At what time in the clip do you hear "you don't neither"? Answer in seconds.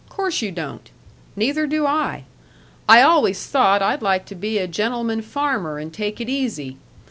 0.41-1.67